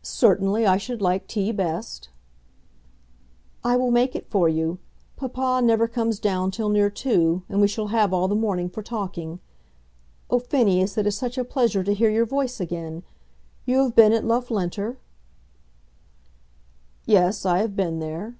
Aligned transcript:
"Certainly, 0.00 0.64
I 0.66 0.78
should 0.78 1.02
like 1.02 1.26
tea 1.26 1.52
best." 1.52 2.08
"I 3.62 3.76
will 3.76 3.90
make 3.90 4.16
it 4.16 4.30
for 4.30 4.48
you. 4.48 4.78
Papa 5.16 5.60
never 5.62 5.86
comes 5.86 6.18
down 6.18 6.50
till 6.50 6.70
near 6.70 6.88
two, 6.88 7.42
and 7.50 7.60
we 7.60 7.68
shall 7.68 7.88
have 7.88 8.14
all 8.14 8.26
the 8.26 8.34
morning 8.34 8.70
for 8.70 8.82
talking. 8.82 9.38
Oh, 10.30 10.38
Phineas, 10.38 10.96
it 10.96 11.06
is 11.06 11.14
such 11.14 11.36
a 11.36 11.44
pleasure 11.44 11.84
to 11.84 11.92
hear 11.92 12.08
your 12.08 12.24
voice 12.24 12.58
again. 12.58 13.02
You 13.66 13.82
have 13.82 13.94
been 13.94 14.14
at 14.14 14.24
Loughlinter?" 14.24 14.96
"Yes, 17.04 17.44
I 17.44 17.58
have 17.58 17.76
been 17.76 17.98
there." 17.98 18.36